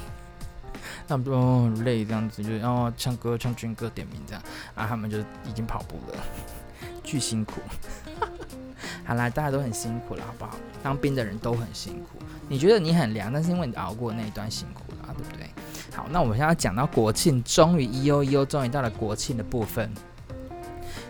[1.06, 4.42] 他们就哦累这样子，就哦唱歌唱军歌点名这样
[4.74, 6.18] 啊，他们就已经跑步了，
[7.02, 7.60] 巨辛苦。
[9.08, 10.54] 好啦，大家都很辛苦了，好不好？
[10.82, 12.18] 当兵的人都很辛苦。
[12.46, 15.48] 你觉得你很凉，但是因为你熬过那一段辛苦了，对不对？
[15.96, 19.90] 好，那我们现在讲到国庆，终于一悠一悠，终于到了国庆的部分。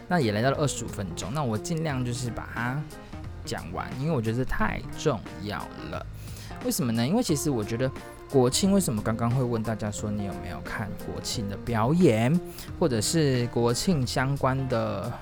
[0.07, 2.81] 那也来到了二十五分钟，那我尽量就是把它
[3.45, 5.59] 讲完，因为我觉得太重要
[5.91, 6.07] 了。
[6.65, 7.05] 为什么呢？
[7.05, 7.91] 因为其实我觉得
[8.31, 12.41] 国庆为什么刚刚会问大家说你有没有看国庆的表演，
[12.79, 15.13] 或者是国庆相关的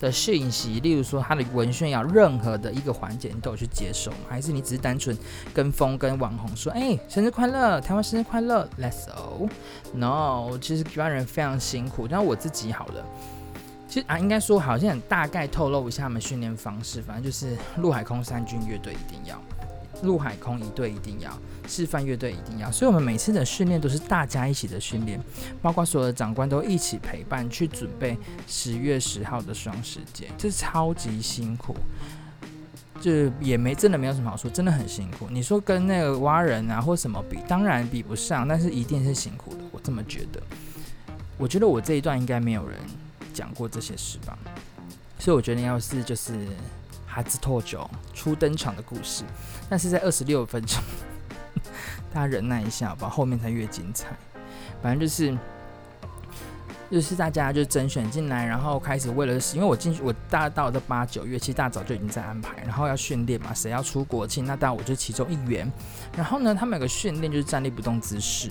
[0.00, 4.16] 的讯息，例如说他的文宣要任何的一个环节你都有去接受吗？
[4.30, 5.16] 还是你只是单纯
[5.54, 9.48] 跟风跟网红说，哎、生日快乐，台湾生日快乐，Let's go。
[9.92, 13.04] No，其实台湾人非常辛苦，但我自己好了。
[13.86, 19.38] 其实啊，应该说好像大概透露一下他们训练方式，反正就是陆海空三军乐队一定要，
[20.02, 21.30] 陆海空一队一定要，
[21.68, 25.20] 示范乐队一定要，所以我们每次的训练都是大家一起的训练，
[25.60, 31.74] 包括所有的长官都一起陪伴去准备十月十号的双十节，这超级辛苦，
[33.00, 35.28] 就也没真的没有什么好说，真的很辛苦。
[35.30, 40.42] 你说跟那个蛙人啊或什么比，当然比不上，但是一定是辛苦的，我这么觉得。
[41.38, 42.78] 我觉得我这一段应该没有人。
[43.32, 44.36] 讲过这些事吧，
[45.20, 46.48] 所以我觉得要是就是
[47.06, 49.22] 哈兹托酒初登场的故事，
[49.70, 50.82] 但是在二十六分钟，
[52.12, 54.08] 大家忍耐一下吧，后面才越精彩。
[54.82, 55.38] 反正就是
[56.90, 65.70] 就是大家就甄选进来，然后开始为了，因为我进去我大到了八九月，其实大早就已经在安排，然后要训练嘛，谁要出国庆，那当然我就其中一员。
[66.16, 68.50] 然后呢，他们有个训练就是站立不动姿势。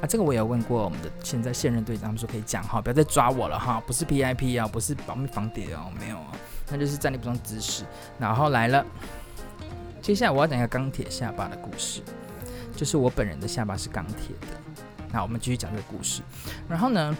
[0.00, 6.32] 啊，这个我也有问过我们的现在现任队长，他们说可以讲哈，不要再抓我了哈，不是 PIP 啊，不是保密防谍哦，没有啊，
[6.70, 7.82] 那就是站立不动姿势。
[8.18, 8.84] 然后来了，
[10.06, 12.00] 接下来我要讲一个钢铁下巴的故事，
[12.76, 14.76] 就是我本人的下巴是钢铁的。
[15.12, 16.22] 那我们继续讲这个故事。
[16.68, 17.12] 然后呢，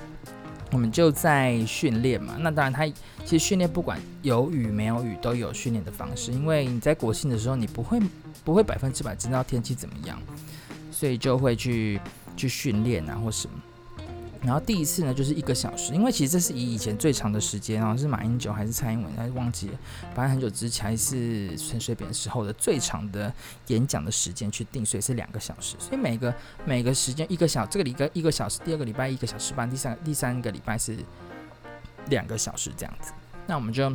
[0.70, 2.87] 我们就在训练嘛，那当然他
[3.25, 8.01] 其实训练不管有雨没有雨都有训练的方式，因为你在国庆的时候你不会
[8.44, 10.16] 不会百分之百知道天气怎么样，
[10.92, 12.01] 所以就会去。
[12.37, 13.55] 去训练啊，或什么，
[14.46, 19.78] 然后第一次呢，就是一个小时，因为其实这是以以前最长的时间，然后是马英九还是蔡英文，还是忘记了，
[20.14, 23.32] 反正很久之前还是陈水扁时候的最长的
[23.66, 26.32] 演讲的时间去定，所以是两个小时，所以每个
[26.64, 30.96] 每个时间一个小，这个礼拜一个小时，第二个礼拜一个小时半，第三第三个礼拜是
[32.09, 33.12] 两个小时这样子，
[33.48, 33.92] 那我们就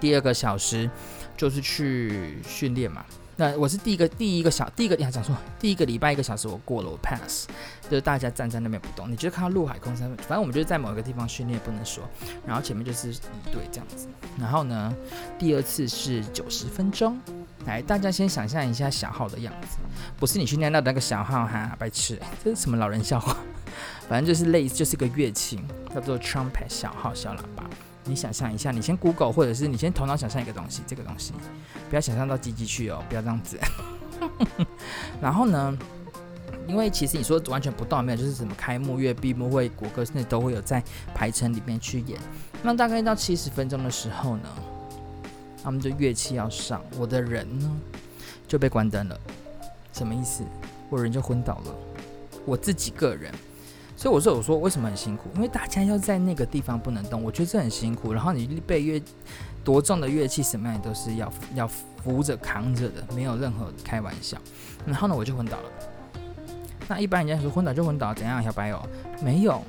[0.00, 0.90] 第二个小时
[1.36, 3.04] 就是去训练嘛。
[3.42, 7.48] 那我是第一个第一个小第一个你还讲说第一个礼拜一个小时我过了我 pass，
[7.90, 12.04] 就是大家站在那边不动，你就看到陆海空三，反正我们就是在某一个地方训练，不能说。
[12.46, 14.06] 然后前面就是一队这样子。
[14.38, 14.94] 然后呢，
[15.40, 17.20] 第二次是九十分钟，
[17.66, 19.78] 来大家先想象一下小号的样子，
[20.20, 23.36] 不是你训练到的那个小号哈，白痴，这是什么老人笑话？
[24.08, 25.60] 反正就是类似就是个乐器，
[25.92, 27.68] 叫做 trumpet 小号小喇叭。
[28.04, 31.32] 你想象一下，你先 Google，或者是你先头脑想象一个东西，这个东西
[31.88, 33.58] 不要想象到机器去哦，不要这样子。
[35.20, 35.78] 然后呢，
[36.66, 40.82] 因为其实你说完全不动没有，就是什么开幕乐、闭幕会、国歌，那都会有在
[41.14, 42.18] 排程里面去演。
[42.62, 44.48] 那大概到七十分钟的时候呢，
[45.62, 47.70] 他们的乐器要上，我的人呢
[48.48, 49.18] 就被关灯了。
[49.92, 50.42] 什么意思？
[50.90, 51.74] 我人就昏倒了，
[52.44, 53.32] 我自己个人。
[54.02, 55.30] 所以我说，我说为什么很辛苦？
[55.36, 58.12] 因为大家要在那个地方不能动，我觉得这很辛苦。
[58.12, 59.00] 然后你背乐
[59.62, 64.36] 多重的乐器，什么样都是要要扶着扛着的，没有任何开玩笑。
[64.84, 65.70] 然后呢，我就昏倒了。
[66.88, 68.42] 那一般人家说昏倒就昏倒，怎样？
[68.42, 68.82] 小白哦，
[69.22, 69.62] 没有，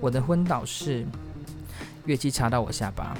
[0.00, 1.06] 我的昏倒是
[2.06, 3.16] 乐器插到我下巴，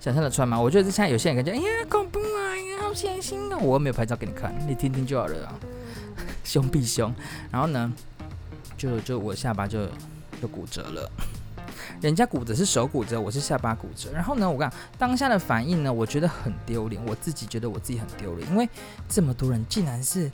[0.00, 0.60] 想象得出来吗？
[0.60, 3.58] 我觉得现在有些人感觉，哎呀，恐怖啊，哎呀，好血腥啊！
[3.58, 5.54] 我没有拍照给你看，你听听就好了啊，
[6.42, 7.14] 凶必凶。
[7.52, 7.92] 然后呢？
[8.76, 9.86] 就就我下巴就
[10.40, 11.10] 就骨折了，
[12.00, 14.10] 人家骨折是手骨折，我是下巴骨折。
[14.12, 18.68] 然后呢，我讲当下的反应呢，我觉得很丢脸，我自己觉得我自己很丢脸，因为
[19.08, 20.30] 这么多人竟然是。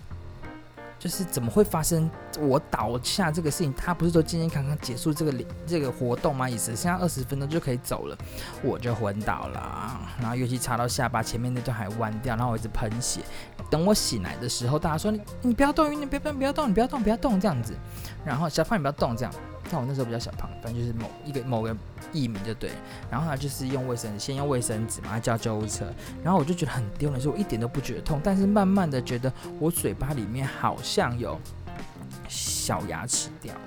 [1.03, 3.75] 就是怎么会发生我倒下这个事情？
[3.75, 5.35] 他不是说健健康康结束这个
[5.67, 6.49] 这个活动吗？
[6.49, 8.17] 意思剩下二十分钟就可以走了，
[8.62, 13.21] 我就昏倒了，然后乐器插到下巴前面那段还弯掉，然后我一直喷血。
[13.69, 17.75] 等我醒来的时候，大家说你你不要动，你不要不要动，你不要动不要动这样子。
[18.25, 19.35] 然后小胖你不要动这样。
[19.73, 21.75] 但我那时候比较小胖，反正就是某一个某个
[22.13, 22.71] 艺名就对。
[23.11, 25.91] 然后他就是用卫生，先用卫生纸嘛，叫救护车。
[26.23, 31.41] 然后我就觉得很丢人，所以我一点都不觉得痛，但是慢慢的觉得我嘴巴里面好像有
[32.29, 33.61] 小牙齿掉了，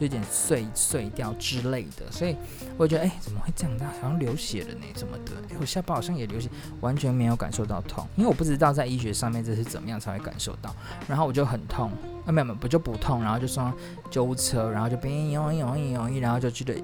[0.00, 2.10] 就有点碎碎掉之类的。
[2.10, 2.34] 所以
[2.76, 3.78] 我觉得，哎、怎么会这样？
[4.00, 5.32] 好像流血了呢，怎么的？
[5.50, 10.74] 哎、我下巴好像也流血，完全没有感受到痛，因为我不知道在医学上面这是怎么样才会感受到。
[11.06, 11.92] 然后我就很痛。
[12.26, 13.72] 啊没有没有不就不痛，然后就送
[14.10, 16.74] 救护车，然后就边用一用一用，然后就去了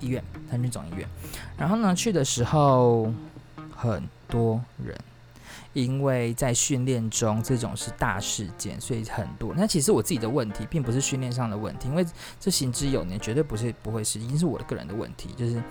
[0.00, 1.06] 医院，他去总医院。
[1.58, 3.12] 然后呢，去的时候
[3.76, 4.96] 很多人。
[5.72, 9.52] 因为在训练中，这种是大事件，所以很多。
[9.54, 12.02] 那其实我自己的问题，并不是训练上的问题，因为
[12.40, 15.62] 这行之有年，绝对不是不会是，已经是我的个人的问题，就是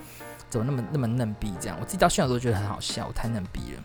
[0.48, 1.76] 怎么那么那么嫩逼这样。
[1.80, 3.82] 我自己到现在都觉得很好笑，我太嫩逼了。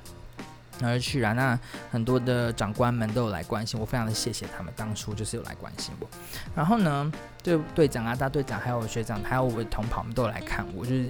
[0.82, 1.58] 然后去啊，那
[1.92, 6.08] 很多的长官们都有来关心我，非常的谢谢他们当初就是有来关心我。
[6.56, 7.12] 然后呢，
[7.44, 11.10] 队队长啊、大队长，还有学长，还有我的同袍们都有来看我，就是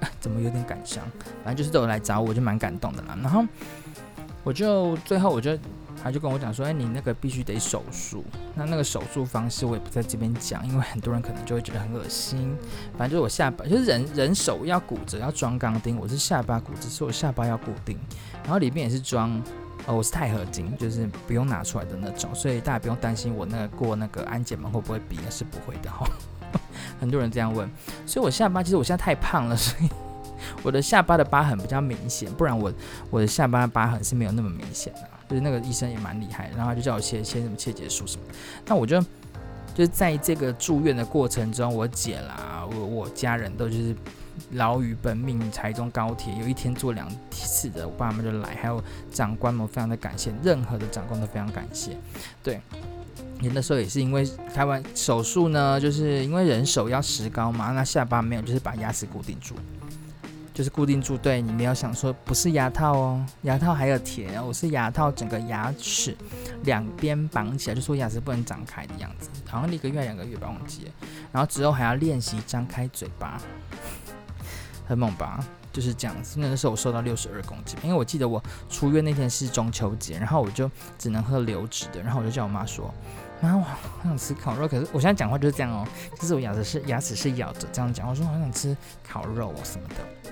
[0.00, 1.04] 哎、怎么有点感伤？
[1.44, 3.16] 反正就是都有来找我，就蛮感动的啦。
[3.22, 3.44] 然后。
[4.42, 5.50] 我就最后，我就
[6.02, 8.24] 他就跟我讲说，哎，你那个必须得手术。
[8.54, 12.56] 那那个手术方式我也不在这边讲，因为很多人可能就会觉得很恶心。
[12.96, 17.98] 反正就是我下巴，就是人人手要骨折要装钢钉，我是下巴骨折，是我下巴要固定，
[18.42, 19.42] 然后里面也是装，
[19.86, 26.06] 呃，我是钛合金，就是不用拿出来的那种，所以大家不用担心我那个过那个安检门会不会比，是不会的哈。
[26.98, 27.70] 很多人这样问，
[28.06, 29.88] 所以我下巴其实我现在太胖了，所以。
[30.62, 32.72] 我的下巴的疤痕比较明显，不然我
[33.10, 35.00] 我的下巴的疤痕是没有那么明显的。
[35.30, 38.22] 就是那个医生也蛮厉害，然后他就叫我切切什么切结术什么。
[38.66, 39.00] 那我就
[39.72, 43.94] 就在这个住院的过程中，我姐啦，我我家人都就是
[44.50, 51.96] 劳于本命，台中高铁有一天坐两次的，我爸妈就来，还有长官们非常的感谢，任何的长官都非常感谢。
[52.42, 52.60] 对，
[53.38, 59.54] 你那时候也是因为开完手术呢，就是因为人手要石膏嘛，那下巴没有，就是把牙齿固定住。
[60.52, 66.16] 就是固定住，对，你没有想说不是牙套哦，牙套还有铁，我是牙套，整个牙齿
[66.64, 70.92] 两边绑起来，就说牙齿不能张开的样子，好像一个月两个月吧，忘记了。
[71.32, 73.40] 然后之后还要练习张开嘴巴，
[74.86, 75.44] 很猛吧？
[75.72, 76.40] 就是这样子。
[76.40, 82.92] 那个时候我瘦到六十二公斤，因为我记得我出院那天是中秋节，然后我就只能喝流质的，然后我就叫我妈说，
[83.40, 85.86] 妈，我好想吃烤肉，可是我现在讲话就是这样哦，
[86.20, 88.76] 就是我牙齿是牙齿是咬着这样讲，我说我好想吃
[89.08, 90.30] 烤肉哦什么的。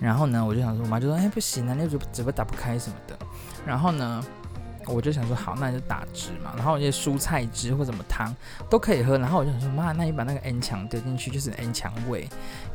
[0.00, 3.18] 然后呢，我就想说，我妈就说，哎，不行啊，那嘴嘴巴打不开什么的。
[3.66, 4.24] 然后呢，
[4.86, 6.52] 我就想说，好，那就打汁嘛。
[6.56, 8.34] 然后那些蔬菜汁或什么汤
[8.70, 9.18] 都可以喝。
[9.18, 12.28] 然后我就想说，妈，那你把那个 N 强丢进去，就是 N 强味，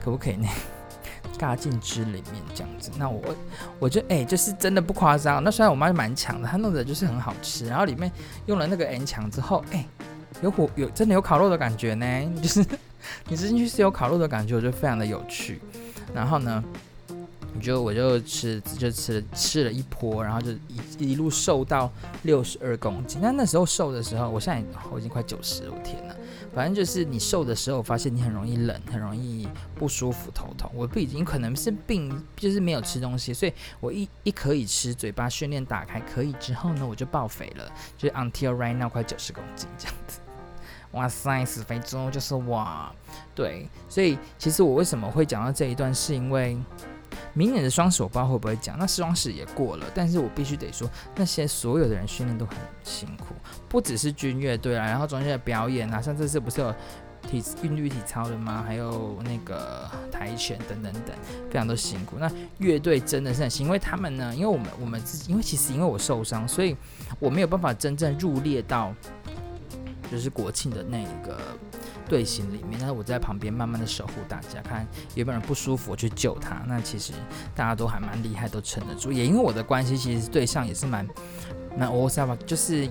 [0.03, 0.47] 可不可以呢？
[1.39, 2.91] 尬进汁里面这样子。
[2.97, 3.21] 那我
[3.79, 5.43] 我就哎，就是真的不夸张。
[5.43, 7.65] 那虽然我妈蛮强的，她弄的就是很好吃。
[7.65, 8.11] 然后里面
[8.45, 9.85] 用了那个 N 强之后，哎，
[10.41, 12.05] 有火有真的有烤肉的感觉呢。
[12.41, 12.63] 就是
[13.27, 15.61] 你吃进去是有烤肉的感觉，我觉得非常的有趣。
[16.13, 16.63] 然后呢，
[17.55, 20.51] 你就我就吃就吃了吃了一波，然后就
[20.97, 21.91] 一一路瘦到
[22.23, 23.21] 六十二公斤。
[23.21, 26.15] 那那时候瘦的时候，我现在我已经快九十了，我天呐，
[26.53, 30.69] 反正就是你瘦的时候，我发现你很容易冷，很容易不舒服、头痛。
[30.73, 40.19] 我不已经可能是病，就是没有吃东西，所以我一一可以吃，嘴巴训练打开可以之后呢，我就爆肥了，就是 until right now 快九十公斤这样子。
[40.93, 42.91] 哇塞，死肥猪就是哇，
[43.35, 46.57] 对，所以其实我为什么会讲到这一段，是因为。
[47.33, 53.35] 明年的双十我不知道会不会讲，那双十也过了，但是我必须得说，那些所有的人训练都很辛苦，
[53.67, 56.73] 不只是军乐队啊，然后中间的表演啊，像这次不是有
[57.29, 58.63] 体韵律体操的吗？
[58.67, 61.15] 还有那个跆拳等等等，
[61.49, 62.17] 非常的辛苦。
[62.19, 66.75] 那乐队真的是很辛苦，因为他们呢，因为我们我们自己，因为其实因为我受伤，所以
[67.19, 68.93] 我没有办法真正入列到，
[70.13, 71.37] 就是国庆的那个。
[72.05, 76.61] 队形里面，但是我在旁边慢慢的守护大家，看有没有人不舒服，我去救他。
[76.67, 77.13] 那其实
[77.55, 79.09] 大家都还蛮厉害，都撑得住。
[79.09, 81.07] 也因为我的关系，其实对象也是蛮
[81.77, 82.87] 蛮我知道吧，就是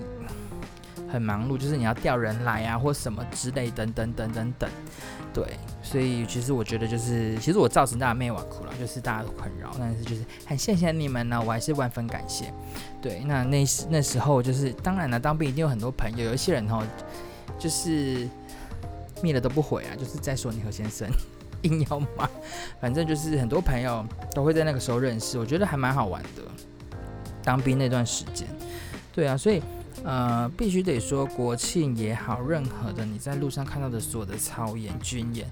[1.07, 4.69] 很忙碌，就是你要调人来啊，或什么之类等等等等等。
[5.31, 5.57] 对，
[5.93, 12.51] 所以其实我觉得就是，其实我造成大家没有哭了，就是大家的困扰，但是就是很谢谢你们呢，我还是万分感谢。
[12.99, 16.81] 对，那那那时候就是，当然了，当兵一定有很多朋友，有一些人哦，
[17.59, 18.27] 就是。
[19.21, 21.07] 灭了都不回啊，就是在说你何先生
[21.61, 22.29] 硬要骂，
[22.81, 26.41] 反正就是很多朋友都会在那个时候认识，我觉得还蛮好玩的。
[27.41, 28.45] 当兵那段时间，
[29.13, 29.63] 对啊，所以
[30.03, 35.49] 呃，必须得说国庆也好，任何的你在路上看到的所有的操演、军演，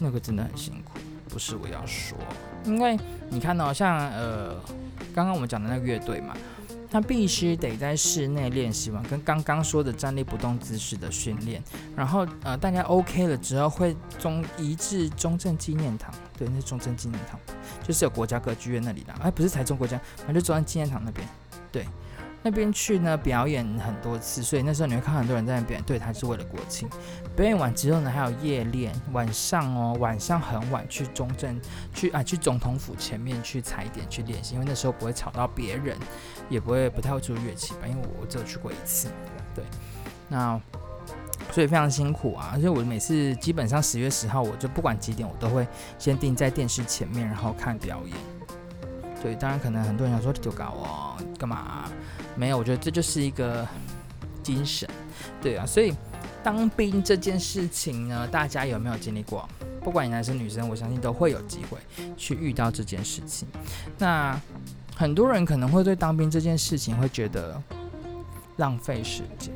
[0.00, 2.16] 那个真的很辛苦，不是我要说，
[2.64, 2.98] 因为
[3.30, 4.54] 你看到像呃，
[5.14, 6.36] 刚刚我们讲的那个乐队嘛。
[6.88, 11.60] 他必须得在室内练习完，跟刚刚说的站立不动姿势的训练，
[11.96, 17.38] 然后呃，大家 OK 了之后会中移至中正纪念堂，对，那是中正纪念堂，
[17.82, 21.26] 就是有国家歌剧院那里的，哎，不是台中国家，反正就中正纪念堂那边，
[21.72, 21.84] 对。
[22.48, 25.82] 那边去呢，表演很多次，所以那时候你会看很多人在那边。
[25.82, 26.88] 对，他是为了国庆
[27.34, 31.60] 表演完之后呢，还有夜练，晚上哦，晚上很晚去中正
[31.92, 35.96] 去啊，去总统府前面去踩点去练习，因为那时候不会吵到别人，
[36.48, 39.08] 也不会不太会出乐器吧，因为我只有去过一次，
[39.52, 39.64] 对。
[40.28, 40.60] 那
[41.50, 42.50] 所以非常辛苦啊！
[42.54, 45.66] 而且我每次基本上十月十号，我就不管几点，我都会
[45.98, 48.35] 先定在电视前面，然后看表演。
[49.22, 51.84] 对，当然可能很多人想说丢搞哦，干嘛？
[52.36, 53.66] 没有，我觉得这就是一个
[54.42, 54.88] 精神。
[55.42, 55.92] 对啊，所以
[56.44, 59.48] 当兵这件事情呢，大家有没有经历过？
[59.82, 61.78] 不管你男生女生，我相信都会有机会
[62.16, 63.46] 去遇到这件事情。
[63.98, 64.38] 那
[64.94, 67.60] 很多人可能会对当兵这件事情会觉得
[68.56, 69.52] 浪费时间、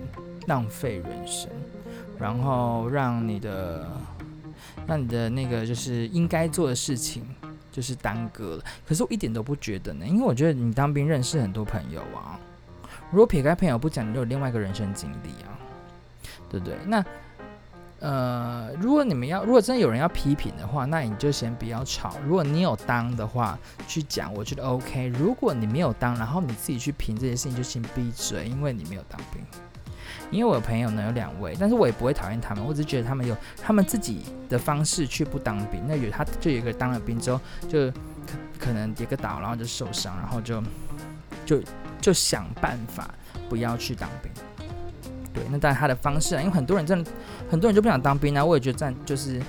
[0.47, 1.51] 浪费人生，
[2.19, 3.91] 然后让你的、
[4.87, 7.25] 让你的那个就是应该做的事情
[7.71, 8.65] 就是耽搁了。
[8.87, 12.39] 可是我一点都不觉得呢，因为我觉得你当兵认识很多朋友啊。
[13.11, 15.55] 如果撇开朋友不讲，你就有另外一个人生经历啊，
[16.49, 16.77] 对不对？
[16.87, 17.05] 那。
[18.03, 22.17] 呃，如果你们要，如果真的有人要批评的话，那你就先不要吵。
[22.27, 25.09] 如果你有当的话，去讲，我觉得 OK。
[25.09, 29.45] 如果你没有当，然后你自己去评这些事情，就先闭嘴，因为你没有当兵。
[30.31, 35.83] 因为我有朋友呢，有两位，但是我也不会讨厌他们，我只是觉得他们有他们自己的方式去不当兵。
[35.87, 37.97] 那有他就有一个当了兵之后，就可
[38.59, 40.63] 可能跌个倒，然后就受伤，然后就
[41.45, 41.63] 就
[42.01, 43.09] 就想办法
[43.49, 44.31] 不要去当兵。
[45.33, 47.11] 对，那当然他的方式啊，因为很多人真的，
[47.49, 48.45] 很多人就不想当兵啊。
[48.45, 49.41] 我也觉得赞，就是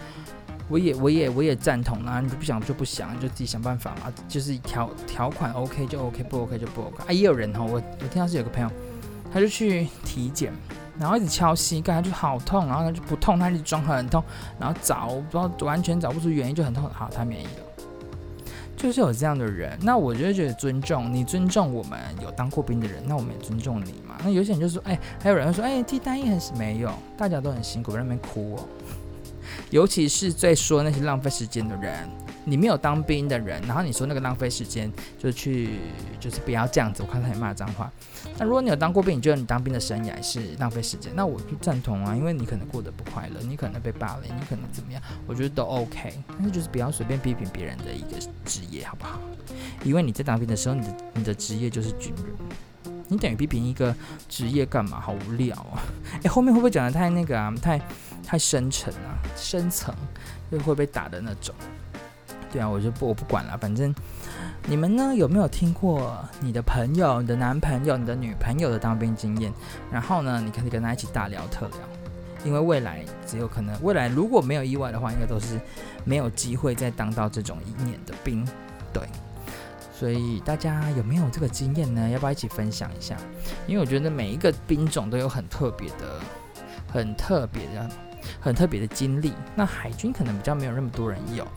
[0.70, 2.22] 我也我也我也赞同啊。
[2.22, 4.14] 你不想就不想，就自己想办法嘛。
[4.28, 7.12] 就是条条款 OK 就 OK，不 OK 就不 OK 啊。
[7.12, 8.70] 也有人哈，我我听到是有个朋友，
[9.34, 10.51] 他就去体检，
[10.99, 14.23] 然后一直敲膝盖，他就好痛，然后他就不痛，他一直装很痛，
[14.59, 16.89] 然后找不知道完全找不出原因，就很痛。
[16.89, 17.51] 好，他免疫了。
[18.75, 24.15] 就是有这样的人，那我就觉得尊重你，尊重我们有当过兵的人，那我们也尊重你嘛。
[24.23, 28.65] 那有些人就说，哎，还有人会说，哎，替代役很没有，大家都很辛苦，在那边哭哦。
[29.69, 32.09] 尤其是在说那些浪费时间的人。
[32.43, 35.75] 你没有当兵的人，然后你说那个浪费时间，就去，
[36.19, 37.03] 就是不要这样子。
[37.05, 37.91] 我看他也骂脏话。
[38.38, 46.13] 那如果你有当过兵，你觉得你当兵的生涯是浪费时间，那我就赞同啊，因为你可能过得不快乐，你可能被霸凌，你可能怎么样，我觉得都 OK。
[46.28, 49.19] 但是就是不要随便批评别人的一个职业，好不好？
[49.84, 53.93] 因为你在当兵的时候，你的你的职业就是军人，你等于批评一个
[54.30, 54.99] 职业干嘛？
[54.99, 55.84] 好无聊啊！
[56.24, 57.53] 诶，后面会不会讲得太那个啊？
[57.61, 57.82] 太
[58.26, 59.17] 太深沉啊？
[59.36, 59.93] 深层
[60.51, 61.53] 又会被打的那种？
[62.51, 63.93] 对啊，我就不我不管了，反正
[64.67, 69.53] 你们呢有没有听过你的朋友、你的男朋友、你的女朋友的当兵经验？
[69.91, 71.77] 然后呢，你可以跟他一起大聊特聊，
[72.43, 75.59] 因为未来只有可能，未来如果没有意外的话，应该都是
[76.03, 78.45] 没有机会再当到这种一年的兵。
[78.91, 79.03] 对，
[79.93, 82.09] 所以大家有没有这个经验呢？
[82.09, 83.15] 要不要一起分享一下？
[83.65, 86.19] 因为我觉得每一个兵种都有很特别的、
[86.91, 87.89] 很特别的、
[88.41, 89.31] 很特别的经历。
[89.55, 91.47] 那海军可能比较没有那么多人有。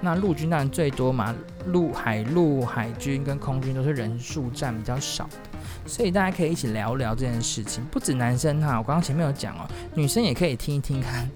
[0.00, 1.34] 那陆军当然最多嘛，
[1.66, 7.84] 陆海陆海军跟空军都是人数占比较少的，所以大家可以一起聊聊这件事情。
[7.86, 11.28] 不止男生哈，我刚刚前面有讲哦，女生也可以听一听看，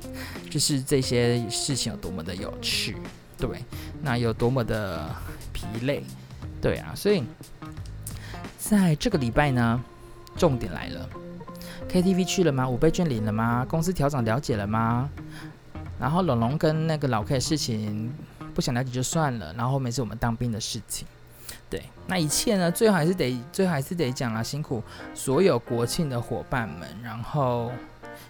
[0.48, 2.96] 就是这些事情有多么的有趣，
[3.36, 3.64] 对，
[4.00, 5.10] 那有多么的
[5.52, 6.04] 疲累，
[6.60, 7.24] 对啊，所以
[8.58, 9.82] 在这个礼拜呢，
[10.36, 11.08] 重点来了
[11.90, 12.68] ，KTV 去了吗？
[12.68, 13.66] 五倍券领了吗？
[13.68, 15.10] 公司调整了解了吗？
[15.98, 18.12] 然后龙龙跟那个老 K 的事情。
[18.54, 21.06] 不想了解就算了，然后后面是我们当兵的事情，
[21.70, 24.82] 对，那一切呢，最后还是得，最后还是得讲啦，辛苦
[25.14, 27.72] 所有国庆的伙伴们，然后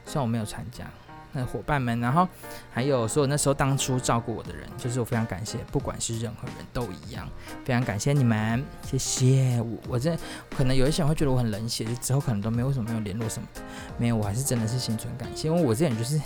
[0.04, 0.84] 虽然我没有参加，
[1.32, 2.28] 那伙伴们，然后
[2.72, 7.28] 还有所有那时候当初照顾我的人，就是我非常感谢，不管是任何人都一样，
[7.64, 10.16] 非常感谢你们，谢谢我，我这
[10.56, 13.60] 可能有一些人会觉得我很冷血，就之后可能都没有什么没有联络什么的，
[13.98, 16.20] 没有，我还是真的是心存感谢，因为我这人就是。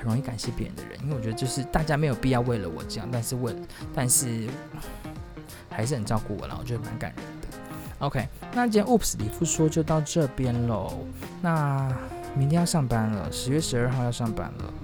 [0.00, 3.54] 很容易感谢别人的人，因为我觉得就是大家没有必要为了我这样，但是为，
[3.94, 4.48] 但是
[5.68, 7.58] 还是很照顾我了，我觉得蛮感人的。
[7.98, 11.04] OK，那今天 Oops 里夫说就到这边喽。
[11.42, 11.86] 那
[12.34, 14.74] 明天要上班了，十月十二号要上班了。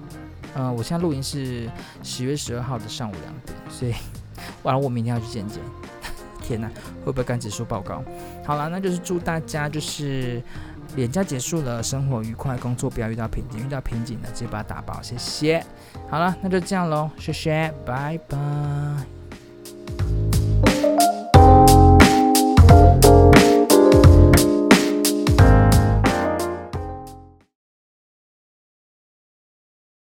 [0.53, 1.67] 嗯、呃，我现在录音是
[2.03, 3.95] 十月十二号的上午两点，所以
[4.61, 5.59] 完了我明天要去见见。
[6.43, 6.69] 天哪，
[7.03, 8.03] 会不会干指数报告？
[8.45, 10.43] 好了，那就是祝大家就是。
[10.95, 15.63] 脸颊结束了生活愉快工作不要遇到瓶颈遇到瓶颈呢直接把它打爆谢谢。
[16.09, 20.16] 好了那就这样喽谢谢拜拜。